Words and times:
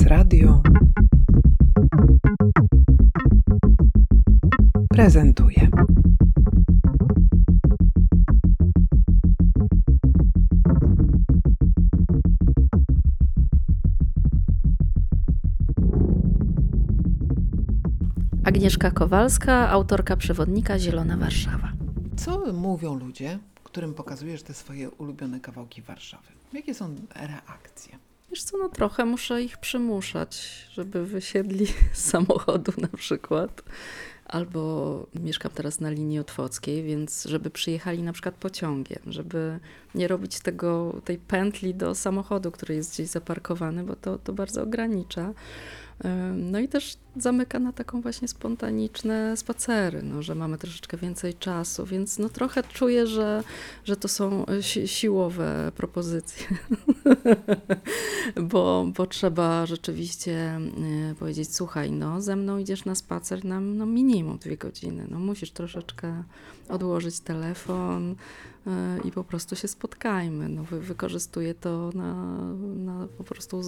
Prezes 0.00 0.18
Radio 0.18 0.62
prezentuje. 4.88 5.68
Agnieszka 18.44 18.90
Kowalska, 18.90 19.70
autorka 19.70 20.16
przewodnika 20.16 20.78
Zielona 20.78 21.16
Warszawa. 21.16 21.72
Co 22.16 22.52
mówią 22.52 22.94
ludzie, 22.94 23.38
którym 23.64 23.94
pokazujesz 23.94 24.42
te 24.42 24.54
swoje 24.54 24.90
ulubione 24.90 25.40
kawałki 25.40 25.82
Warszawy? 25.82 26.28
Jakie 26.52 26.74
są 26.74 26.96
reakcje? 27.14 28.09
Wiesz 28.30 28.42
co, 28.42 28.58
no 28.58 28.68
trochę 28.68 29.04
muszę 29.04 29.42
ich 29.42 29.58
przymuszać, 29.58 30.48
żeby 30.72 31.06
wysiedli 31.06 31.66
z 31.92 32.04
samochodu 32.10 32.72
na 32.78 32.88
przykład. 32.88 33.62
Albo 34.24 35.06
mieszkam 35.14 35.52
teraz 35.52 35.80
na 35.80 35.90
linii 35.90 36.18
otwockiej, 36.18 36.82
więc 36.82 37.24
żeby 37.24 37.50
przyjechali 37.50 38.02
na 38.02 38.12
przykład 38.12 38.34
pociągiem, 38.34 39.02
żeby 39.06 39.58
nie 39.94 40.08
robić 40.08 40.40
tego, 40.40 41.00
tej 41.04 41.18
pętli 41.18 41.74
do 41.74 41.94
samochodu, 41.94 42.50
który 42.50 42.74
jest 42.74 42.92
gdzieś 42.92 43.08
zaparkowany, 43.08 43.84
bo 43.84 43.96
to, 43.96 44.18
to 44.18 44.32
bardzo 44.32 44.62
ogranicza. 44.62 45.32
No 46.36 46.58
i 46.58 46.68
też 46.68 46.96
zamyka 47.16 47.58
na 47.58 47.72
taką 47.72 48.00
właśnie 48.00 48.28
spontaniczne 48.28 49.36
spacery, 49.36 50.02
no, 50.02 50.22
że 50.22 50.34
mamy 50.34 50.58
troszeczkę 50.58 50.96
więcej 50.96 51.34
czasu, 51.34 51.86
więc 51.86 52.18
no 52.18 52.28
trochę 52.28 52.62
czuję, 52.62 53.06
że, 53.06 53.42
że 53.84 53.96
to 53.96 54.08
są 54.08 54.46
si 54.60 54.88
siłowe 54.88 55.72
propozycje, 55.76 56.46
bo, 58.50 58.86
bo 58.96 59.06
trzeba 59.06 59.66
rzeczywiście 59.66 60.60
y, 61.10 61.14
powiedzieć, 61.14 61.54
słuchaj, 61.54 61.92
no 61.92 62.20
ze 62.20 62.36
mną 62.36 62.58
idziesz 62.58 62.84
na 62.84 62.94
spacer 62.94 63.44
na 63.44 63.60
no, 63.60 63.86
minimum 63.86 64.38
dwie 64.38 64.56
godziny, 64.56 65.06
no 65.10 65.18
musisz 65.18 65.50
troszeczkę 65.50 66.22
odłożyć 66.68 67.20
telefon, 67.20 68.16
i 69.04 69.12
po 69.12 69.24
prostu 69.24 69.56
się 69.56 69.68
spotkajmy. 69.68 70.48
No, 70.48 70.64
wy, 70.64 70.80
wykorzystuję 70.80 71.54
to 71.54 71.90
na, 71.94 72.14
na 72.74 73.08
po 73.18 73.24
prostu, 73.24 73.60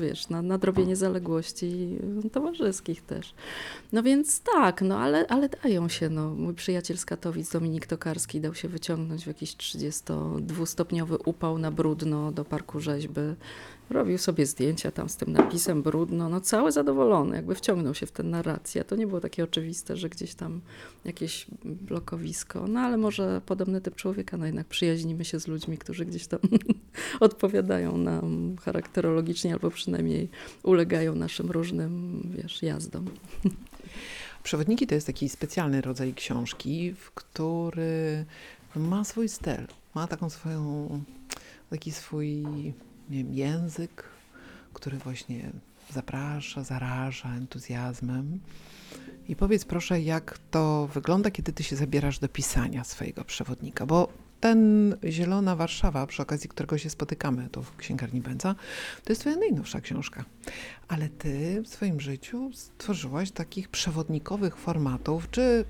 wiesz, 0.00 0.28
na 0.28 0.42
nadrobienie 0.42 0.96
zaległości 0.96 1.98
towarzyskich 2.32 3.02
też. 3.02 3.34
No 3.92 4.02
więc 4.02 4.40
tak, 4.40 4.82
no 4.82 4.98
ale, 4.98 5.26
ale 5.26 5.48
dają 5.48 5.88
się, 5.88 6.08
no. 6.08 6.34
Mój 6.34 6.54
przyjaciel 6.54 6.98
z 6.98 7.04
Katowic, 7.04 7.52
Dominik 7.52 7.86
Tokarski, 7.86 8.40
dał 8.40 8.54
się 8.54 8.68
wyciągnąć 8.68 9.24
w 9.24 9.26
jakiś 9.26 9.56
32-stopniowy 9.56 11.18
upał 11.24 11.58
na 11.58 11.70
brudno 11.70 12.32
do 12.32 12.44
parku 12.44 12.80
rzeźby 12.80 13.20
robił 13.90 14.18
sobie 14.18 14.46
zdjęcia 14.46 14.90
tam 14.90 15.08
z 15.08 15.16
tym 15.16 15.32
napisem 15.32 15.82
brudno, 15.82 16.28
no 16.28 16.40
cały 16.40 16.72
zadowolony, 16.72 17.36
jakby 17.36 17.54
wciągnął 17.54 17.94
się 17.94 18.06
w 18.06 18.12
tę 18.12 18.22
narrację. 18.22 18.84
To 18.84 18.96
nie 18.96 19.06
było 19.06 19.20
takie 19.20 19.44
oczywiste, 19.44 19.96
że 19.96 20.08
gdzieś 20.08 20.34
tam 20.34 20.60
jakieś 21.04 21.46
blokowisko, 21.64 22.66
no 22.68 22.80
ale 22.80 22.96
może 22.96 23.40
podobny 23.46 23.80
typ 23.80 23.96
człowieka, 23.96 24.36
no 24.36 24.46
jednak 24.46 24.66
przyjaźnimy 24.66 25.24
się 25.24 25.40
z 25.40 25.46
ludźmi, 25.48 25.78
którzy 25.78 26.04
gdzieś 26.04 26.26
tam 26.26 26.40
odpowiadają 27.20 27.96
nam 27.96 28.56
charakterologicznie 28.56 29.52
albo 29.52 29.70
przynajmniej 29.70 30.28
ulegają 30.62 31.14
naszym 31.14 31.50
różnym, 31.50 32.22
wiesz, 32.36 32.62
jazdom. 32.62 33.04
Przewodniki 34.42 34.86
to 34.86 34.94
jest 34.94 35.06
taki 35.06 35.28
specjalny 35.28 35.80
rodzaj 35.80 36.14
książki, 36.14 36.94
w 36.94 37.10
który 37.10 38.24
ma 38.76 39.04
swój 39.04 39.28
styl, 39.28 39.66
ma 39.94 40.06
taką 40.06 40.30
swoją, 40.30 40.88
taki 41.70 41.92
swój 41.92 42.44
nie 43.12 43.18
wiem, 43.18 43.34
język, 43.34 44.04
który 44.72 44.98
właśnie 44.98 45.50
zaprasza, 45.90 46.64
zaraża 46.64 47.28
entuzjazmem. 47.34 48.40
I 49.28 49.36
powiedz 49.36 49.64
proszę, 49.64 50.00
jak 50.00 50.38
to 50.50 50.86
wygląda, 50.94 51.30
kiedy 51.30 51.52
ty 51.52 51.62
się 51.62 51.76
zabierasz 51.76 52.18
do 52.18 52.28
pisania 52.28 52.84
swojego 52.84 53.24
przewodnika, 53.24 53.86
bo 53.86 54.08
ten 54.40 54.94
Zielona 55.04 55.56
Warszawa, 55.56 56.06
przy 56.06 56.22
okazji 56.22 56.48
którego 56.48 56.78
się 56.78 56.90
spotykamy 56.90 57.48
tu 57.48 57.62
w 57.62 57.76
Księgarni 57.76 58.20
Bęca, 58.20 58.54
to 59.04 59.12
jest 59.12 59.20
twoja 59.20 59.36
najnowsza 59.36 59.80
książka. 59.80 60.24
Ale 60.88 61.08
ty 61.08 61.62
w 61.62 61.68
swoim 61.68 62.00
życiu 62.00 62.50
stworzyłaś 62.54 63.30
takich 63.30 63.68
przewodnikowych 63.68 64.56
formatów, 64.56 65.30
czy 65.30 65.64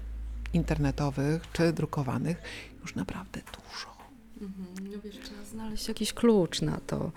internetowych, 0.53 1.43
czy 1.53 1.73
drukowanych, 1.73 2.43
już 2.83 2.95
naprawdę 2.95 3.41
dużo. 3.41 3.92
Mhm. 4.43 4.93
No 4.93 5.01
wiesz, 5.05 5.19
trzeba 5.23 5.45
znaleźć 5.45 5.89
jakiś 5.89 6.13
klucz 6.13 6.63
na 6.63 6.81
to. 6.87 7.13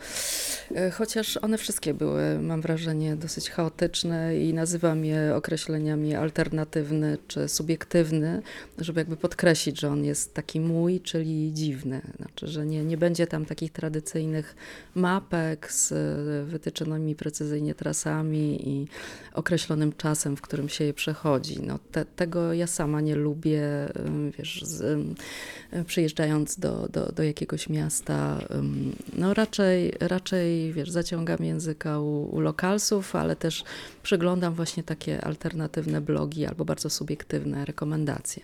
E, 0.75 0.91
chociaż 0.91 1.37
one 1.37 1.57
wszystkie 1.57 1.93
były, 1.93 2.39
mam 2.39 2.61
wrażenie, 2.61 3.15
dosyć 3.15 3.49
chaotyczne 3.49 4.39
i 4.39 4.53
nazywam 4.53 5.05
je 5.05 5.35
określeniami 5.35 6.15
alternatywny 6.15 7.17
czy 7.27 7.47
subiektywny, 7.47 8.41
żeby 8.77 8.99
jakby 8.99 9.17
podkreślić, 9.17 9.79
że 9.79 9.89
on 9.89 10.05
jest 10.05 10.33
taki 10.33 10.59
mój, 10.59 11.01
czyli 11.01 11.53
dziwny. 11.53 12.01
Znaczy, 12.17 12.47
że 12.47 12.65
nie, 12.65 12.85
nie 12.85 12.97
będzie 12.97 13.27
tam 13.27 13.45
takich 13.45 13.71
tradycyjnych 13.71 14.55
mapek 14.95 15.71
z 15.71 15.93
wytyczonymi 16.49 17.15
precyzyjnie 17.15 17.75
trasami 17.75 18.69
i 18.69 18.87
określonym 19.33 19.93
czasem, 19.93 20.37
w 20.37 20.41
którym 20.41 20.69
się 20.69 20.83
je 20.83 20.93
przechodzi. 20.93 21.61
No, 21.61 21.79
te, 21.91 22.05
tego 22.05 22.53
ja 22.53 22.67
sama 22.67 23.01
nie 23.01 23.15
lubię, 23.15 23.61
wiesz, 24.37 24.63
z, 24.63 24.99
przyjeżdżając 25.85 26.59
do, 26.59 26.87
do, 26.89 27.11
do 27.15 27.23
jakiegoś 27.23 27.69
miasta, 27.69 28.39
no 29.13 29.33
raczej, 29.33 29.93
raczej 29.99 30.73
wiesz, 30.73 30.89
zaciągam 30.89 31.37
języka 31.39 31.99
u, 31.99 32.35
u 32.35 32.39
lokalsów, 32.39 33.15
ale 33.15 33.35
też 33.35 33.63
przeglądam 34.03 34.53
właśnie 34.53 34.83
takie 34.83 35.21
alternatywne 35.21 36.01
blogi 36.01 36.45
albo 36.45 36.65
bardzo 36.65 36.89
subiektywne 36.89 37.65
rekomendacje. 37.65 38.43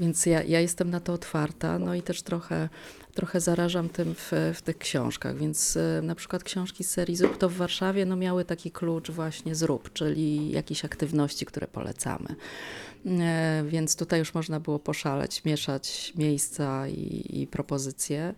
Więc 0.00 0.26
ja, 0.26 0.42
ja 0.42 0.60
jestem 0.60 0.90
na 0.90 1.00
to 1.00 1.12
otwarta, 1.12 1.78
no 1.78 1.94
i 1.94 2.02
też 2.02 2.22
trochę, 2.22 2.68
trochę 3.14 3.40
zarażam 3.40 3.88
tym 3.88 4.14
w, 4.14 4.32
w 4.54 4.62
tych 4.62 4.78
książkach. 4.78 5.38
Więc 5.38 5.76
e, 5.76 6.02
na 6.02 6.14
przykład 6.14 6.44
książki 6.44 6.84
z 6.84 6.90
serii 6.90 7.16
Zrób 7.16 7.38
to 7.38 7.48
w 7.48 7.54
Warszawie 7.54 8.06
no 8.06 8.16
miały 8.16 8.44
taki 8.44 8.70
klucz 8.70 9.10
właśnie 9.10 9.54
zrób, 9.54 9.92
czyli 9.92 10.50
jakieś 10.50 10.84
aktywności, 10.84 11.46
które 11.46 11.66
polecamy. 11.66 12.34
E, 13.06 13.64
więc 13.68 13.96
tutaj 13.96 14.18
już 14.18 14.34
można 14.34 14.60
było 14.60 14.78
poszaleć, 14.78 15.44
mieszać 15.44 16.12
miejsca 16.16 16.88
i, 16.88 17.40
i 17.40 17.46
propozycje. 17.46 18.34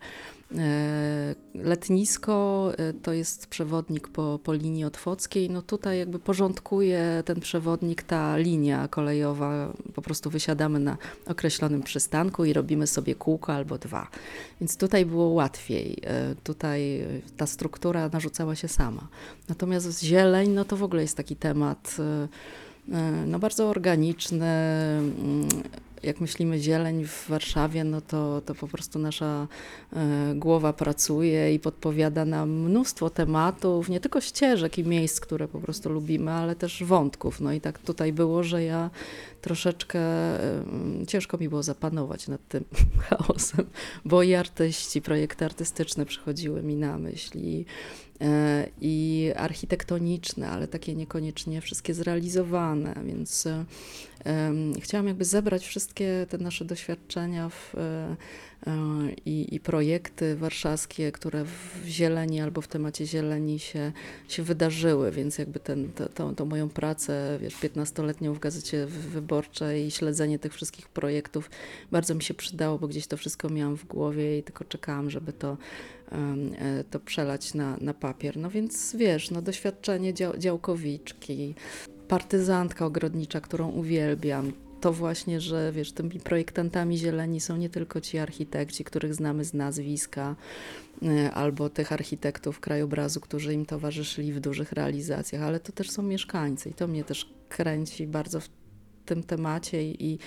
E, 0.58 1.34
letnisko 1.54 2.72
e, 2.78 2.92
to 2.92 3.12
jest 3.12 3.46
przewodnik 3.46 4.08
po, 4.08 4.38
po 4.44 4.52
linii 4.52 4.84
otwockiej. 4.84 5.50
No 5.50 5.62
tutaj 5.62 5.98
jakby 5.98 6.18
porządkuje 6.18 7.22
ten 7.24 7.40
przewodnik 7.40 8.02
ta 8.02 8.36
linia 8.36 8.88
kolejowa. 8.88 9.72
Po 9.94 10.02
prostu 10.02 10.30
wysiadamy 10.30 10.80
na 10.80 10.96
określonym 11.26 11.82
przystanku 11.82 12.44
i 12.44 12.52
robimy 12.52 12.86
sobie 12.86 13.14
kółko 13.14 13.52
albo 13.52 13.78
dwa. 13.78 14.08
Więc 14.60 14.76
tutaj 14.76 15.06
było 15.06 15.26
łatwiej. 15.26 16.02
Tutaj 16.44 17.06
ta 17.36 17.46
struktura 17.46 18.08
narzucała 18.08 18.54
się 18.54 18.68
sama. 18.68 19.08
Natomiast 19.48 20.02
zieleń, 20.02 20.50
no 20.50 20.64
to 20.64 20.76
w 20.76 20.82
ogóle 20.82 21.02
jest 21.02 21.16
taki 21.16 21.36
temat 21.36 21.96
E, 22.92 23.26
no 23.26 23.38
bardzo 23.38 23.68
organiczny. 23.68 24.46
Jak 26.04 26.20
myślimy 26.20 26.58
zieleń 26.58 27.04
w 27.04 27.28
Warszawie, 27.28 27.84
no 27.84 28.00
to, 28.00 28.42
to 28.46 28.54
po 28.54 28.68
prostu 28.68 28.98
nasza 28.98 29.48
e, 29.92 30.32
głowa 30.34 30.72
pracuje 30.72 31.54
i 31.54 31.58
podpowiada 31.58 32.24
nam 32.24 32.50
mnóstwo 32.50 33.10
tematów, 33.10 33.88
nie 33.88 34.00
tylko 34.00 34.20
ścieżek 34.20 34.78
i 34.78 34.84
miejsc, 34.84 35.20
które 35.20 35.48
po 35.48 35.60
prostu 35.60 35.90
lubimy, 35.90 36.30
ale 36.30 36.56
też 36.56 36.84
wątków. 36.84 37.40
No 37.40 37.52
i 37.52 37.60
tak 37.60 37.78
tutaj 37.78 38.12
było, 38.12 38.42
że 38.42 38.64
ja 38.64 38.90
troszeczkę 39.40 40.00
ciężko 41.08 41.38
mi 41.38 41.48
było 41.48 41.62
zapanować 41.62 42.28
nad 42.28 42.48
tym 42.48 42.64
chaosem, 43.08 43.66
bo 44.04 44.22
i 44.22 44.34
artyści, 44.34 45.02
projekty 45.02 45.44
artystyczne 45.44 46.06
przychodziły 46.06 46.62
mi 46.62 46.76
na 46.76 46.98
myśl 46.98 47.38
i 47.38 47.64
i 48.80 49.32
architektoniczne, 49.36 50.48
ale 50.48 50.68
takie 50.68 50.94
niekoniecznie 50.94 51.60
wszystkie 51.60 51.94
zrealizowane, 51.94 52.94
więc 53.04 53.48
chciałam 54.80 55.06
jakby 55.06 55.24
zebrać 55.24 55.66
wszystkie 55.66 56.26
te 56.28 56.38
nasze 56.38 56.64
doświadczenia 56.64 57.48
w, 57.48 57.74
e, 57.74 57.80
e, 57.80 58.16
i, 59.26 59.54
i, 59.54 59.60
projekty 59.60 60.36
warszawskie, 60.36 61.12
które 61.12 61.44
w 61.44 61.86
zieleni 61.86 62.40
albo 62.40 62.60
w 62.60 62.68
temacie 62.68 63.06
zieleni 63.06 63.58
się, 63.58 63.92
się 64.28 64.42
wydarzyły, 64.42 65.10
więc 65.10 65.38
jakby 65.38 65.60
ten, 65.60 65.92
to, 65.92 66.08
to, 66.08 66.32
to 66.32 66.44
moją 66.44 66.68
pracę, 66.68 67.38
wiesz, 67.40 67.56
15-letnią 67.56 68.34
w 68.34 68.38
Gazecie 68.38 68.86
Wyborczej 68.86 69.86
i 69.86 69.90
śledzenie 69.90 70.38
tych 70.38 70.54
wszystkich 70.54 70.88
projektów 70.88 71.50
bardzo 71.92 72.14
mi 72.14 72.22
się 72.22 72.34
przydało, 72.34 72.78
bo 72.78 72.88
gdzieś 72.88 73.06
to 73.06 73.16
wszystko 73.16 73.48
miałam 73.48 73.76
w 73.76 73.86
głowie 73.86 74.38
i 74.38 74.42
tylko 74.42 74.64
czekałam, 74.64 75.10
żeby 75.10 75.32
to 75.32 75.56
E, 76.12 76.84
to 76.90 77.00
przelać 77.00 77.54
na, 77.54 77.76
na 77.80 77.94
papier. 77.94 78.36
No 78.36 78.50
więc 78.50 78.96
wiesz, 78.96 79.30
no 79.30 79.42
doświadczenie 79.42 80.14
dział, 80.14 80.36
działkowiczki, 80.38 81.54
partyzantka 82.08 82.86
ogrodnicza, 82.86 83.40
którą 83.40 83.68
uwielbiam, 83.70 84.52
to 84.84 84.92
właśnie, 84.92 85.40
że 85.40 85.72
wiesz, 85.72 85.92
tymi 85.92 86.10
projektantami 86.10 86.98
zieleni 86.98 87.40
są 87.40 87.56
nie 87.56 87.68
tylko 87.68 88.00
ci 88.00 88.18
architekci, 88.18 88.84
których 88.84 89.14
znamy 89.14 89.44
z 89.44 89.54
nazwiska, 89.54 90.36
y, 91.02 91.30
albo 91.32 91.68
tych 91.68 91.92
architektów 91.92 92.60
krajobrazu, 92.60 93.20
którzy 93.20 93.54
im 93.54 93.66
towarzyszyli 93.66 94.32
w 94.32 94.40
dużych 94.40 94.72
realizacjach, 94.72 95.42
ale 95.42 95.60
to 95.60 95.72
też 95.72 95.90
są 95.90 96.02
mieszkańcy 96.02 96.68
i 96.68 96.74
to 96.74 96.86
mnie 96.86 97.04
też 97.04 97.30
kręci 97.48 98.06
bardzo 98.06 98.40
w 98.40 98.48
tym 99.06 99.22
temacie 99.22 99.82
i, 99.82 100.18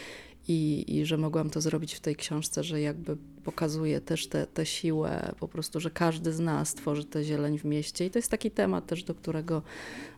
i, 0.48 0.86
i 0.88 1.06
że 1.06 1.18
mogłam 1.18 1.50
to 1.50 1.62
zrobić 1.62 1.94
w 1.94 2.00
tej 2.00 2.16
książce, 2.16 2.64
że 2.64 2.82
jakby 2.82 3.18
pokazuje 3.44 4.02
też 4.02 4.28
tę 4.28 4.38
te, 4.38 4.48
te 4.48 4.66
siłę, 4.66 5.34
po 5.40 5.48
prostu, 5.48 5.80
że 5.80 5.92
każdy 5.92 6.34
z 6.34 6.40
nas 6.40 6.74
tworzy 6.74 7.06
tę 7.06 7.24
zieleń 7.24 7.60
w 7.60 7.66
mieście 7.66 8.06
i 8.06 8.10
to 8.10 8.20
jest 8.20 8.32
taki 8.32 8.52
temat 8.52 8.88
też, 8.88 9.04
do 9.04 9.16
którego 9.16 9.62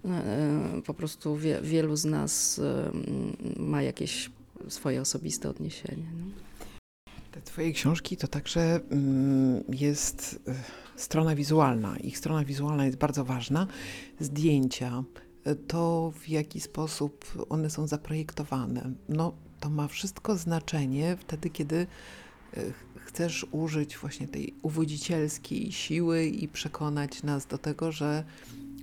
e, 0.06 0.10
e, 0.10 0.82
po 0.86 0.94
prostu 0.94 1.36
wie, 1.36 1.60
wielu 1.62 1.96
z 1.96 2.06
nas 2.06 2.60
e, 2.60 2.92
ma 3.60 3.82
jakieś 3.82 4.30
swoje 4.68 5.02
osobiste 5.02 5.50
odniesienie. 5.50 6.12
No. 6.20 6.26
Te 7.32 7.42
twoje 7.42 7.72
książki 7.72 8.18
to 8.18 8.28
także 8.28 8.80
mm, 8.92 9.64
jest 9.70 10.40
strona 10.96 11.36
wizualna. 11.36 11.98
Ich 11.98 12.18
strona 12.18 12.46
wizualna 12.46 12.86
jest 12.86 12.98
bardzo 12.98 13.26
ważna. 13.26 13.68
Zdjęcia, 14.20 15.04
to 15.68 16.14
w 16.20 16.30
jaki 16.30 16.60
sposób 16.60 17.26
one 17.50 17.70
są 17.70 17.88
zaprojektowane. 17.88 18.92
No, 19.10 19.34
to 19.60 19.70
ma 19.70 19.88
wszystko 19.88 20.38
znaczenie 20.38 21.18
wtedy, 21.20 21.50
kiedy 21.50 21.88
e, 22.58 22.62
chcesz 22.96 23.46
użyć 23.52 23.98
właśnie 23.98 24.28
tej 24.28 24.54
uwodzicielskiej 24.62 25.72
siły 25.72 26.26
i 26.26 26.48
przekonać 26.48 27.24
nas 27.24 27.46
do 27.46 27.58
tego, 27.58 27.92
że 27.92 28.24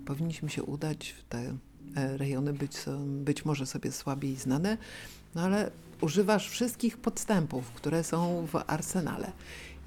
powinniśmy 0.06 0.50
się 0.50 0.62
udać 0.62 1.08
w 1.08 1.25
te 1.25 1.56
e, 1.96 2.17
rejony, 2.17 2.52
być, 2.52 2.73
być 3.06 3.44
może 3.44 3.67
sobie 3.67 3.93
słabiej 3.93 4.37
znane, 4.37 4.78
no 5.34 5.43
ale 5.43 5.70
używasz 6.00 6.49
wszystkich 6.49 6.96
podstępów, 6.96 7.70
które 7.72 8.05
są 8.05 8.46
w 8.46 8.56
arsenale. 8.67 9.32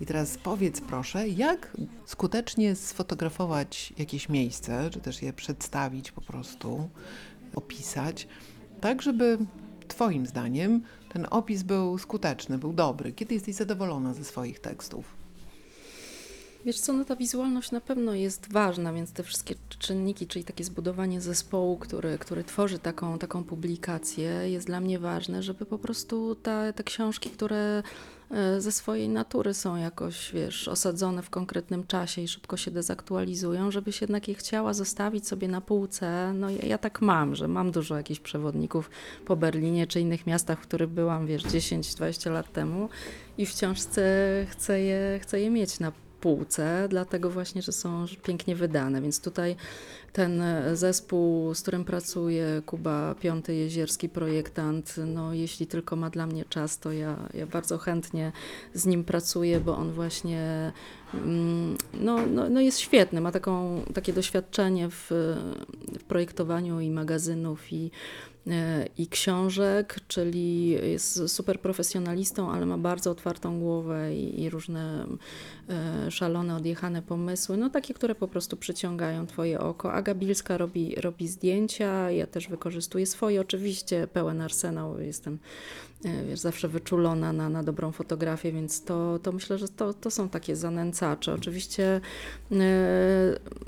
I 0.02 0.06
teraz 0.06 0.38
powiedz 0.38 0.82
proszę, 0.82 1.30
jak 1.30 1.78
skutecznie 2.06 2.76
sfotografować 2.76 3.94
jakieś 3.98 4.30
miejsce, 4.30 4.90
czy 4.90 5.00
też 5.00 5.22
je 5.22 5.34
przedstawić 5.34 6.12
po 6.12 6.22
prostu, 6.22 6.90
opisać, 7.56 8.28
tak 8.82 9.02
żeby 9.02 9.38
Twoim 10.00 10.26
zdaniem 10.26 10.82
ten 11.10 11.28
opis 11.30 11.64
był 11.64 11.98
skuteczny, 11.98 12.58
był 12.58 12.74
dobry? 12.74 13.12
Kiedy 13.12 13.34
jesteś 13.34 13.56
zadowolona 13.56 14.14
ze 14.14 14.24
swoich 14.24 14.60
tekstów? 14.60 15.06
Wiesz 16.66 16.80
co, 16.80 16.94
no 16.94 17.06
ta 17.06 17.16
wizualność 17.16 17.72
na 17.72 17.82
pewno 17.82 18.14
jest 18.14 18.52
ważna, 18.52 18.94
więc 18.94 19.12
te 19.12 19.24
wszystkie 19.24 19.56
czynniki, 19.80 20.28
czyli 20.28 20.46
takie 20.46 20.64
zbudowanie 20.64 21.22
zespołu, 21.22 21.78
który, 21.78 22.18
który 22.18 22.44
tworzy 22.44 22.80
taką, 22.80 23.18
taką 23.18 23.44
publikację, 23.44 24.30
jest 24.50 24.68
dla 24.68 24.80
mnie 24.80 25.00
ważne, 25.00 25.44
żeby 25.44 25.66
po 25.66 25.80
prostu 25.80 26.36
te 26.76 26.84
książki, 26.86 27.30
które 27.30 27.84
ze 28.58 28.72
swojej 28.72 29.10
natury 29.10 29.54
są 29.54 29.76
jakoś, 29.76 30.32
wiesz, 30.34 30.68
osadzone 30.68 31.22
w 31.22 31.30
konkretnym 31.30 31.88
czasie 31.88 32.22
i 32.22 32.28
szybko 32.28 32.58
się 32.58 32.72
dezaktualizują, 32.72 33.72
żebyś 33.72 34.02
jednak 34.02 34.28
je 34.28 34.36
chciała 34.36 34.74
zostawić 34.74 35.28
sobie 35.28 35.48
na 35.48 35.62
półce. 35.62 36.34
No 36.34 36.50
ja, 36.50 36.66
ja 36.66 36.78
tak 36.78 37.02
mam, 37.02 37.36
że 37.36 37.48
mam 37.48 37.72
dużo 37.72 37.98
jakichś 37.98 38.20
przewodników 38.20 38.90
po 39.26 39.36
Berlinie 39.36 39.88
czy 39.88 40.00
innych 40.00 40.28
miastach, 40.28 40.60
w 40.60 40.68
których 40.68 40.90
byłam, 40.90 41.28
wiesz, 41.28 41.44
10-20 41.44 42.32
lat 42.32 42.54
temu 42.54 42.90
i 43.38 43.46
wciąż 43.46 43.80
chcę, 43.80 44.46
chcę, 44.50 44.80
je, 44.80 45.20
chcę 45.22 45.40
je 45.42 45.50
mieć 45.50 45.80
na 45.80 45.92
półce, 46.22 46.88
dlatego 46.90 47.30
właśnie, 47.30 47.62
że 47.62 47.72
są 47.72 48.06
pięknie 48.24 48.56
wydane. 48.56 49.02
Więc 49.02 49.22
tutaj 49.22 49.56
ten 50.14 50.44
zespół, 50.74 51.54
z 51.54 51.62
którym 51.62 51.86
pracuje, 51.86 52.62
Kuba 52.66 53.16
Piąty 53.16 53.56
Jezierski, 53.56 54.10
projektant, 54.10 54.96
no 55.06 55.34
jeśli 55.34 55.68
tylko 55.68 55.96
ma 55.96 56.10
dla 56.10 56.28
mnie 56.28 56.46
czas, 56.46 56.80
to 56.80 56.92
ja, 56.92 57.16
ja 57.34 57.48
bardzo 57.48 57.78
chętnie 57.78 58.32
z 58.74 58.86
nim 58.86 59.04
pracuję, 59.04 59.60
bo 59.60 59.78
on 59.78 59.92
właśnie 59.92 60.72
no, 61.94 62.26
no, 62.28 62.50
no 62.50 62.62
jest 62.62 62.80
świetny, 62.80 63.22
ma 63.22 63.32
taką, 63.32 63.82
takie 63.94 64.14
doświadczenie 64.14 64.90
w, 64.90 65.08
w 66.00 66.04
projektowaniu 66.08 66.80
i 66.80 66.90
magazynów 66.90 67.74
i 67.74 67.92
i 68.98 69.08
książek, 69.08 69.96
czyli 70.08 70.70
jest 70.70 71.30
super 71.30 71.60
profesjonalistą, 71.60 72.52
ale 72.52 72.66
ma 72.66 72.78
bardzo 72.78 73.12
otwartą 73.12 73.60
głowę 73.60 74.16
i, 74.16 74.42
i, 74.42 74.50
różne 74.50 75.06
e, 75.70 76.12
szalone, 76.12 76.56
odjechane 76.56 77.02
pomysły, 77.02 77.58
no 77.58 77.70
takie, 77.70 77.94
które 77.94 78.16
po 78.16 78.28
prostu 78.28 78.58
przyciągają 78.58 79.28
Twoje 79.28 79.60
oko. 79.60 79.94
Aga 79.94 80.16
Bilska 80.16 80.58
robi, 80.58 80.96
robi 80.96 81.28
zdjęcia, 81.28 82.12
ja 82.12 82.28
też 82.28 82.48
wykorzystuję 82.48 83.06
swoje, 83.06 83.42
oczywiście 83.42 84.08
pełen 84.08 84.42
arsenał, 84.42 85.00
jestem 85.00 85.40
E, 85.40 85.89
wiesz, 86.04 86.40
zawsze 86.40 86.68
wyczulona 86.68 87.34
na, 87.34 87.50
na 87.50 87.64
dobrą 87.64 87.92
fotografię, 87.92 88.52
więc 88.52 88.84
to, 88.84 89.20
to 89.24 89.32
myślę, 89.32 89.58
że 89.58 89.70
to, 89.70 89.94
to 89.94 90.12
są 90.12 90.30
takie 90.30 90.56
zanęcacze. 90.56 91.34
Oczywiście 91.34 92.02
e, 92.52 92.60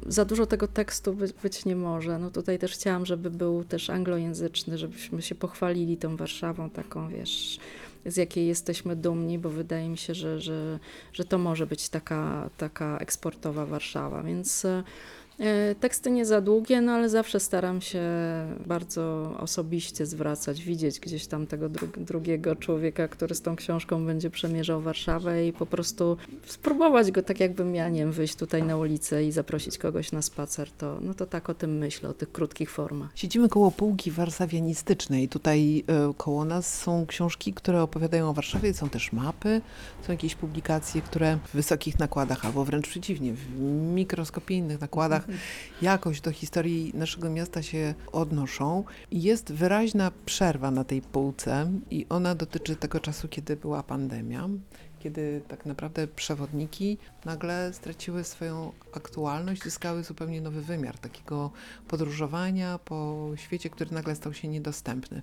za 0.06 0.26
dużo 0.26 0.46
tego 0.46 0.68
tekstu 0.68 1.14
być, 1.14 1.34
być 1.34 1.66
nie 1.66 1.76
może. 1.76 2.20
No 2.20 2.32
tutaj 2.32 2.60
też 2.60 2.74
chciałam, 2.74 3.06
żeby 3.06 3.30
był 3.30 3.64
też 3.64 3.90
anglojęzyczny, 3.90 4.78
żebyśmy 4.78 5.22
się 5.22 5.36
pochwalili 5.36 5.98
tą 5.98 6.18
Warszawą 6.18 6.70
taką, 6.70 7.10
wiesz, 7.10 7.60
z 8.06 8.18
jakiej 8.18 8.48
jesteśmy 8.48 8.96
dumni, 8.96 9.40
bo 9.40 9.50
wydaje 9.50 9.90
mi 9.90 9.98
się, 9.98 10.14
że, 10.14 10.42
że, 10.42 10.80
że 11.14 11.26
to 11.26 11.38
może 11.38 11.68
być 11.68 11.90
taka, 11.90 12.50
taka 12.58 12.98
eksportowa 12.98 13.66
Warszawa, 13.66 14.24
więc 14.24 14.66
e, 14.66 14.84
E, 15.21 15.21
teksty 15.80 16.12
nie 16.12 16.26
za 16.26 16.42
długie, 16.42 16.82
no 16.82 16.92
ale 16.92 17.10
zawsze 17.10 17.40
staram 17.40 17.82
się 17.82 18.02
bardzo 18.66 19.36
osobiście 19.40 20.06
zwracać, 20.06 20.64
widzieć 20.64 21.00
gdzieś 21.00 21.28
tam 21.28 21.48
tego 21.48 21.70
dru 21.70 21.88
drugiego 21.98 22.56
człowieka, 22.56 23.08
który 23.08 23.36
z 23.36 23.42
tą 23.42 23.56
książką 23.56 24.06
będzie 24.06 24.30
przemierzał 24.30 24.82
Warszawę 24.82 25.48
i 25.48 25.54
po 25.54 25.66
prostu 25.66 26.18
spróbować 26.46 27.12
go 27.12 27.24
tak 27.24 27.40
jakbym 27.40 27.76
ja, 27.76 27.90
nie 27.90 28.00
wiem, 28.00 28.12
wyjść 28.12 28.36
tutaj 28.36 28.64
na 28.64 28.78
ulicę 28.78 29.24
i 29.24 29.32
zaprosić 29.32 29.78
kogoś 29.78 30.12
na 30.12 30.22
spacer, 30.22 30.72
to, 30.72 30.98
no 31.02 31.14
to 31.14 31.26
tak 31.26 31.50
o 31.50 31.54
tym 31.54 31.78
myślę, 31.78 32.10
o 32.10 32.14
tych 32.14 32.32
krótkich 32.32 32.70
formach. 32.70 33.10
Siedzimy 33.16 33.50
koło 33.50 33.72
półki 33.72 34.12
warszawianistycznej. 34.12 35.30
Tutaj 35.30 35.84
y, 36.12 36.14
koło 36.18 36.46
nas 36.46 36.80
są 36.80 37.06
książki, 37.06 37.54
które 37.54 37.82
opowiadają 37.82 38.30
o 38.30 38.34
Warszawie, 38.34 38.74
są 38.74 38.90
też 38.90 39.14
mapy, 39.14 39.62
są 40.08 40.12
jakieś 40.12 40.36
publikacje, 40.36 41.02
które 41.02 41.38
w 41.48 41.54
wysokich 41.56 42.00
nakładach, 42.00 42.46
albo 42.46 42.66
wręcz 42.66 42.88
przeciwnie, 42.88 43.34
w 43.34 43.60
mikroskopijnych 43.94 44.82
nakładach 44.82 45.31
jakoś 45.82 46.22
do 46.22 46.32
historii 46.32 46.92
naszego 46.96 47.30
miasta 47.30 47.64
się 47.64 47.94
odnoszą. 48.12 48.84
Jest 49.12 49.54
wyraźna 49.54 50.12
przerwa 50.26 50.72
na 50.72 50.84
tej 50.84 51.02
półce 51.02 51.72
i 51.92 52.06
ona 52.10 52.36
dotyczy 52.36 52.76
tego 52.76 53.00
czasu, 53.00 53.28
kiedy 53.28 53.56
była 53.56 53.84
pandemia, 53.84 54.50
kiedy 55.00 55.42
tak 55.48 55.66
naprawdę 55.66 56.08
przewodniki 56.08 56.98
nagle 57.26 57.74
straciły 57.74 58.24
swoją 58.24 58.72
aktualność, 58.94 59.64
zyskały 59.64 60.04
zupełnie 60.04 60.42
nowy 60.42 60.62
wymiar 60.62 60.98
takiego 60.98 61.52
podróżowania 61.88 62.80
po 62.86 63.30
świecie, 63.36 63.70
który 63.70 63.92
nagle 63.92 64.16
stał 64.16 64.34
się 64.34 64.48
niedostępny. 64.48 65.22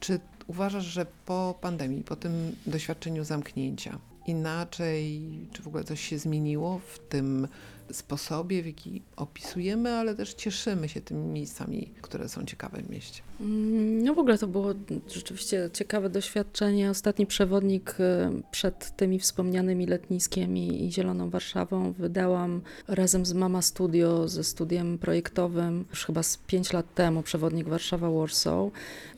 Czy 0.00 0.20
uważasz, 0.46 0.84
że 0.84 1.06
po 1.26 1.58
pandemii, 1.60 2.04
po 2.04 2.16
tym 2.16 2.56
doświadczeniu 2.66 3.24
zamknięcia, 3.24 3.98
inaczej, 4.26 5.30
czy 5.52 5.62
w 5.62 5.66
ogóle 5.66 5.84
coś 5.84 6.00
się 6.00 6.18
zmieniło 6.18 6.78
w 6.78 6.98
tym 6.98 7.48
sposobie, 7.92 8.62
w 8.62 8.66
jaki 8.66 9.02
opisujemy, 9.16 9.92
ale 9.92 10.14
też 10.14 10.34
cieszymy 10.34 10.88
się 10.88 11.00
tymi 11.00 11.26
miejscami, 11.26 11.90
które 12.02 12.28
są 12.28 12.44
ciekawe 12.44 12.82
w 12.82 12.90
mieście. 12.90 13.22
Mm, 13.40 14.04
no 14.04 14.14
w 14.14 14.18
ogóle 14.18 14.38
to 14.38 14.46
było 14.46 14.74
rzeczywiście 15.08 15.70
ciekawe 15.72 16.10
doświadczenie. 16.10 16.90
Ostatni 16.90 17.26
przewodnik 17.26 17.96
e, 18.00 18.30
przed 18.50 18.96
tymi 18.96 19.18
wspomnianymi 19.18 19.86
letniskimi 19.86 20.86
i 20.86 20.92
Zieloną 20.92 21.30
Warszawą 21.30 21.92
wydałam 21.92 22.60
razem 22.88 23.26
z 23.26 23.32
Mama 23.32 23.62
Studio, 23.62 24.28
ze 24.28 24.44
studiem 24.44 24.98
projektowym, 24.98 25.84
już 25.90 26.04
chyba 26.04 26.22
z 26.22 26.36
pięć 26.36 26.72
lat 26.72 26.94
temu, 26.94 27.22
przewodnik 27.22 27.68
Warszawa-Warsaw. 27.68 28.70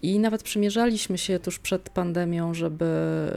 I 0.02 0.18
nawet 0.18 0.42
przymierzaliśmy 0.42 1.18
się 1.18 1.38
tuż 1.38 1.58
przed 1.58 1.90
pandemią, 1.90 2.54
żeby, 2.54 2.86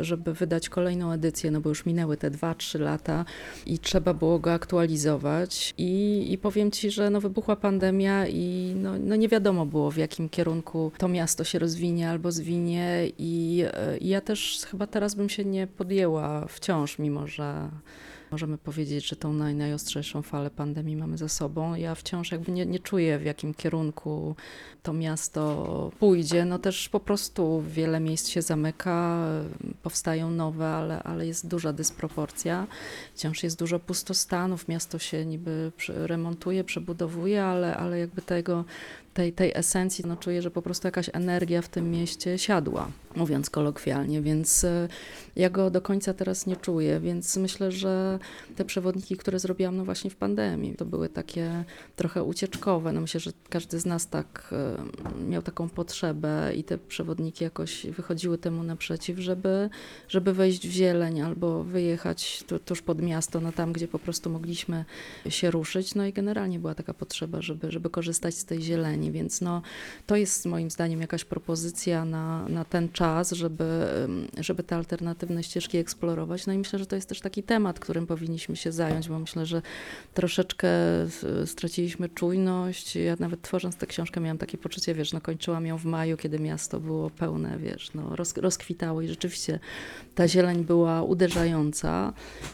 żeby 0.02 0.34
wydać 0.34 0.70
kolejną 0.70 1.12
edycję, 1.12 1.52
no 1.52 1.62
bo 1.62 1.70
już 1.70 1.86
minęły 1.86 2.18
te 2.18 2.32
dwa, 2.32 2.56
trzy 2.56 2.80
lata 2.80 3.26
i 3.66 3.80
trzeba 3.80 4.14
było 4.14 4.40
go 4.40 4.54
aktualizować. 4.54 5.19
I, 5.78 6.26
i 6.30 6.38
powiem 6.38 6.72
Ci, 6.72 6.92
że 6.92 7.10
no 7.10 7.22
wybuchła 7.22 7.56
pandemia 7.56 8.28
i 8.28 8.74
no, 8.76 8.94
no 9.00 9.16
nie 9.16 9.28
wiadomo 9.28 9.66
było 9.66 9.92
w 9.92 9.98
jakim 9.98 10.30
kierunku 10.30 10.92
to 10.98 11.08
miasto 11.08 11.44
się 11.44 11.60
rozwinie 11.60 12.10
albo 12.10 12.32
zwinie 12.32 13.08
i, 13.18 13.66
i 14.00 14.08
ja 14.10 14.22
też 14.22 14.62
chyba 14.72 14.88
teraz 14.88 15.16
bym 15.16 15.30
się 15.30 15.46
nie 15.46 15.68
podjęła 15.68 16.46
wciąż, 16.48 17.00
mimo 17.00 17.28
że 17.28 17.70
Możemy 18.32 18.58
powiedzieć, 18.58 19.08
że 19.08 19.16
tą 19.16 19.34
naj, 19.34 19.56
najostrzejszą 19.56 20.22
falę 20.22 20.50
pandemii 20.50 20.96
mamy 20.96 21.18
za 21.18 21.30
sobą. 21.30 21.76
Ja 21.76 21.96
wciąż 21.96 22.32
jakby 22.32 22.52
nie, 22.52 22.66
nie 22.66 22.80
czuję, 22.80 23.20
w 23.20 23.26
jakim 23.26 23.54
kierunku 23.54 24.36
to 24.84 24.94
miasto 24.94 25.92
pójdzie. 26.00 26.46
No 26.46 26.60
też 26.60 26.90
po 26.90 27.00
prostu 27.00 27.64
wiele 27.68 28.00
miejsc 28.00 28.28
się 28.28 28.42
zamyka, 28.42 29.26
powstają 29.84 30.32
nowe, 30.32 30.68
ale, 30.68 31.04
ale 31.04 31.28
jest 31.28 31.48
duża 31.48 31.74
dysproporcja. 31.74 32.68
Wciąż 33.16 33.44
jest 33.44 33.60
dużo 33.60 33.80
pustostanów, 33.80 34.68
miasto 34.68 35.00
się 35.00 35.26
niby 35.26 35.72
remontuje, 35.88 36.64
przebudowuje, 36.64 37.44
ale, 37.44 37.78
ale 37.78 38.00
jakby 38.00 38.22
tego 38.22 38.66
tej, 39.14 39.34
tej 39.34 39.52
esencji, 39.56 40.06
no 40.08 40.18
czuję, 40.18 40.42
że 40.42 40.52
po 40.52 40.62
prostu 40.62 40.88
jakaś 40.88 41.10
energia 41.14 41.62
w 41.62 41.70
tym 41.70 41.92
mieście 41.92 42.38
siadła, 42.38 42.92
mówiąc 43.16 43.50
kolokwialnie, 43.50 44.22
więc 44.22 44.64
e, 44.64 44.88
ja 45.36 45.50
go 45.50 45.70
do 45.70 45.82
końca 45.82 46.14
teraz 46.14 46.46
nie 46.46 46.56
czuję, 46.56 47.00
więc 47.00 47.38
myślę, 47.38 47.72
że 47.72 48.20
te 48.56 48.66
przewodniki, 48.66 49.18
które 49.18 49.40
zrobiłam 49.40 49.78
no 49.78 49.86
właśnie 49.86 50.10
w 50.10 50.16
pandemii, 50.16 50.76
to 50.76 50.86
były 50.86 51.10
takie 51.10 51.64
trochę 51.96 52.24
ucieczkowe. 52.24 52.94
No 52.94 53.02
myślę, 53.02 53.20
że 53.20 53.32
każdy 53.50 53.80
z 53.80 53.86
nas 53.86 54.08
tak 54.08 54.50
e, 54.52 55.30
miał 55.30 55.42
taką 55.42 55.70
potrzebę 55.70 56.52
i 56.56 56.64
te 56.64 56.78
przewodniki 56.78 57.44
jakoś 57.44 57.86
wychodziły 57.86 58.38
temu 58.38 58.64
naprzeciw, 58.64 59.20
żeby, 59.20 59.70
żeby 60.08 60.34
wejść 60.34 60.68
w 60.68 60.72
zieleń 60.72 61.22
albo 61.22 61.64
wyjechać 61.64 62.44
tu, 62.48 62.60
tuż 62.60 62.82
pod 62.82 63.02
miasto, 63.02 63.42
no 63.42 63.52
tam, 63.52 63.74
gdzie 63.74 63.88
po 63.88 64.00
prostu 64.00 64.30
mogliśmy 64.30 64.86
się 65.30 65.52
ruszyć. 65.52 65.96
No 65.96 66.06
i 66.06 66.14
generalnie 66.14 66.60
była 66.60 66.76
taka 66.76 66.94
potrzeba, 66.94 67.42
żeby, 67.42 67.72
żeby 67.72 67.90
korzystać 67.90 68.36
z 68.36 68.46
tej 68.46 68.62
zieleni, 68.62 68.99
więc 69.08 69.42
no 69.42 69.62
to 70.08 70.16
jest 70.16 70.46
moim 70.46 70.72
zdaniem 70.72 71.02
jakaś 71.02 71.26
propozycja 71.26 72.06
na, 72.06 72.50
na 72.50 72.66
ten 72.66 72.90
czas, 72.90 73.32
żeby, 73.32 73.86
żeby 74.38 74.64
te 74.64 74.76
alternatywne 74.76 75.44
ścieżki 75.44 75.78
eksplorować. 75.78 76.48
No 76.48 76.54
i 76.54 76.58
myślę, 76.58 76.80
że 76.80 76.86
to 76.86 76.96
jest 76.96 77.10
też 77.10 77.20
taki 77.22 77.44
temat, 77.44 77.80
którym 77.80 78.08
powinniśmy 78.08 78.56
się 78.56 78.72
zająć, 78.72 79.10
bo 79.10 79.20
myślę, 79.20 79.46
że 79.46 79.62
troszeczkę 80.14 80.70
s- 81.02 81.26
straciliśmy 81.46 82.10
czujność. 82.10 82.96
Ja 82.96 83.16
nawet 83.20 83.42
tworząc 83.42 83.76
tę 83.76 83.88
książkę 83.88 84.22
miałam 84.22 84.38
takie 84.38 84.58
poczucie, 84.58 84.94
wiesz, 84.94 85.14
no 85.14 85.22
kończyłam 85.22 85.66
ją 85.66 85.78
w 85.78 85.86
maju, 85.86 86.18
kiedy 86.18 86.40
miasto 86.40 86.80
było 86.80 87.10
pełne, 87.10 87.58
wiesz, 87.58 87.94
no 87.94 88.16
roz, 88.16 88.38
rozkwitało 88.38 89.02
i 89.02 89.08
rzeczywiście 89.08 89.60
ta 90.16 90.28
zieleń 90.28 90.64
była 90.64 91.04
uderzająca. 91.04 92.14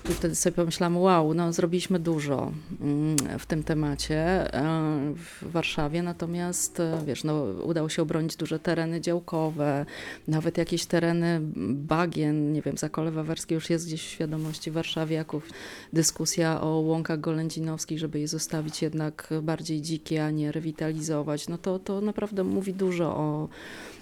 I 0.09 0.13
wtedy 0.13 0.35
sobie 0.35 0.53
pomyślałam, 0.55 0.97
wow, 0.97 1.33
no 1.33 1.53
zrobiliśmy 1.53 1.99
dużo 1.99 2.51
mm, 2.81 3.15
w 3.39 3.45
tym 3.45 3.63
temacie 3.63 4.15
e, 4.53 5.13
w 5.15 5.51
Warszawie, 5.51 6.03
natomiast 6.03 6.34
e, 6.79 7.05
wiesz, 7.05 7.23
no 7.23 7.43
udało 7.43 7.89
się 7.89 8.01
obronić 8.01 8.35
duże 8.35 8.59
tereny 8.59 9.01
działkowe, 9.01 9.85
nawet 10.27 10.57
jakieś 10.57 10.85
tereny 10.85 11.39
bagien, 11.69 12.53
nie 12.53 12.61
wiem, 12.61 12.77
Zakole 12.77 13.11
Wawerskie 13.11 13.55
już 13.55 13.69
jest 13.69 13.87
gdzieś 13.87 14.01
w 14.01 14.09
świadomości 14.09 14.71
warszawiaków. 14.71 15.49
Dyskusja 15.93 16.61
o 16.61 16.67
łąkach 16.79 17.19
golędzinowskich, 17.19 17.99
żeby 17.99 18.19
je 18.19 18.27
zostawić 18.27 18.81
jednak 18.81 19.29
bardziej 19.41 19.81
dzikie, 19.81 20.25
a 20.25 20.31
nie 20.31 20.51
rewitalizować, 20.51 21.47
no 21.47 21.57
to, 21.57 21.79
to 21.79 22.01
naprawdę 22.01 22.43
mówi 22.43 22.73
dużo 22.73 23.05
o, 23.05 23.49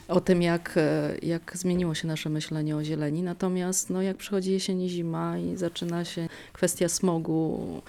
o 0.08 0.22
tym, 0.22 0.42
jak, 0.42 0.74
e, 0.78 1.16
jak 1.22 1.52
zmieniło 1.58 1.96
się 1.96 2.08
nasze 2.08 2.30
myślenie 2.30 2.78
o 2.78 2.84
zieleni. 2.84 3.24
Natomiast 3.24 3.90
no, 3.90 4.02
jak 4.02 4.18
przychodzi 4.18 4.52
jesień 4.52 4.82
i 4.82 4.90
zima 4.90 5.38
i 5.38 5.58
zaczyna 5.58 6.06
się 6.06 6.30
kwestia 6.54 6.90
smogu, 6.90 7.82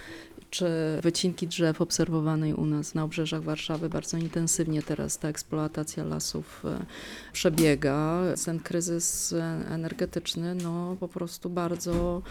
czy 0.54 0.66
wycinki 1.02 1.46
drzew 1.46 1.80
obserwowanej 1.80 2.54
u 2.54 2.66
nas 2.66 2.94
na 2.94 3.04
obrzeżach 3.04 3.42
Warszawy 3.42 3.88
bardzo 3.88 4.16
intensywnie 4.16 4.82
teraz 4.82 5.18
ta 5.18 5.28
eksploatacja 5.28 6.04
lasów 6.04 6.64
e, 6.64 6.87
przebiega. 7.32 8.23
Ten 8.44 8.61
kryzys 8.61 9.32
e, 9.32 9.42
energetyczny 9.68 10.54
no, 10.54 10.96
po 11.00 11.08
prostu 11.08 11.50
bardzo, 11.50 12.23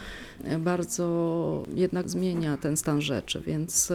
e, 0.44 0.60
bardzo 0.60 1.64
jednak 1.76 2.10
zmienia 2.10 2.58
ten 2.58 2.78
stan 2.78 3.02
rzeczy, 3.02 3.42
więc 3.42 3.94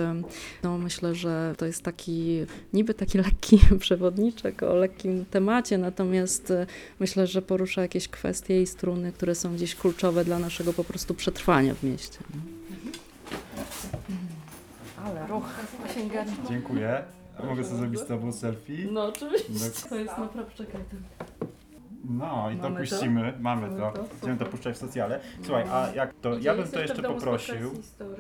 no, 0.63 0.79
myślę, 0.79 1.15
że 1.15 1.55
to 1.59 1.67
jest 1.67 1.83
taki 1.83 2.47
niby 2.73 2.95
taki 2.95 3.19
lekki 3.19 3.61
przewodniczek 3.81 4.63
o 4.63 4.75
lekkim 4.75 5.25
temacie, 5.25 5.79
natomiast 5.79 6.53
myślę, 7.01 7.27
że 7.27 7.43
porusza 7.43 7.83
jakieś 7.83 8.09
kwestie 8.09 8.63
i 8.63 8.67
struny, 8.67 9.13
które 9.13 9.35
są 9.35 9.55
gdzieś 9.55 9.75
kluczowe 9.75 10.25
dla 10.25 10.39
naszego 10.39 10.73
po 10.73 10.85
prostu 10.85 11.15
przetrwania 11.15 11.75
w 11.75 11.83
mieście. 11.83 12.19
Ale 15.05 15.27
ruch 15.27 15.45
księgarni. 15.91 16.33
Dziękuję. 16.49 17.05
A 17.39 17.47
mogę 17.47 17.65
sobie 17.65 17.77
zrobić 17.77 18.01
z 18.01 18.07
tobą 18.07 18.33
selfie? 18.33 18.89
No 18.93 19.05
oczywiście. 19.05 19.53
No. 19.85 19.89
To 19.89 19.97
jest 19.97 20.19
naprawdę, 20.19 20.53
czekaj. 20.55 20.81
No 22.05 22.51
i 22.51 22.57
to 22.57 22.63
Mamy 22.63 22.75
to? 22.87 22.91
puścimy. 22.91 23.35
Mamy 23.41 23.63
Mamy 23.69 23.81
to. 23.81 23.91
to? 23.93 24.03
Będziemy 24.03 24.19
to 24.21 24.45
Super. 24.45 24.49
puszczać 24.51 24.75
w 24.77 24.79
socjale. 24.79 25.21
Słuchaj, 25.43 25.65
a 25.73 25.91
jak 25.95 26.15
to, 26.15 26.31
Gdzie 26.37 26.47
ja 26.47 26.55
bym 26.55 26.69
to 26.69 26.81
jeszcze 26.81 27.03
poprosił 27.03 27.71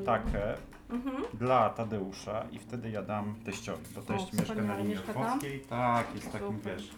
takę 0.06 0.54
Mhm. 0.90 1.16
dla 1.34 1.70
Tadeusza 1.70 2.44
i 2.52 2.58
wtedy 2.58 2.90
ja 2.90 3.02
dam 3.02 3.34
teściowi, 3.44 3.84
bo 3.94 4.02
teść 4.02 4.24
mieszka 4.32 4.38
na 4.38 4.44
wspaniale. 4.44 4.78
linii 4.78 4.94
Mieszka 4.96 5.14
tam? 5.14 5.22
Otwockiej. 5.22 5.60
Tak, 5.60 6.14
jest 6.14 6.32
takim, 6.32 6.56
Super. 6.56 6.76
wiesz, 6.76 6.90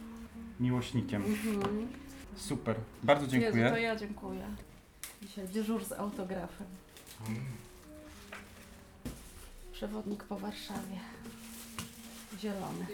miłośnikiem. 0.60 1.22
Mhm. 1.24 1.88
Super. 2.36 2.76
Bardzo 3.02 3.24
Jezu, 3.24 3.36
to 3.36 3.40
dziękuję. 3.40 3.82
ja 3.82 3.96
dziękuję. 3.96 4.44
Dzisiaj 5.22 5.48
dyżur 5.48 5.84
z 5.84 5.92
autografem. 5.92 6.66
Przewodnik 9.80 10.24
po 10.24 10.38
Warszawie. 10.38 10.96
Zielony. 12.38 12.86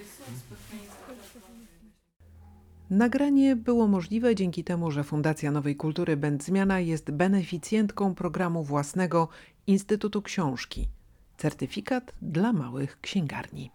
Nagranie 2.91 3.57
było 3.57 3.87
możliwe 3.87 4.35
dzięki 4.35 4.65
temu, 4.65 4.91
że 4.91 5.05
Fundacja 5.05 5.51
Nowej 5.51 5.77
Kultury 5.77 6.17
Będzmiana 6.17 6.81
jest 6.81 7.11
beneficjentką 7.11 8.15
programu 8.15 8.65
własnego 8.65 9.29
Instytutu 9.67 10.23
Książki. 10.23 10.89
Certyfikat 11.37 12.15
dla 12.23 12.53
małych 12.53 13.01
księgarni. 13.01 13.71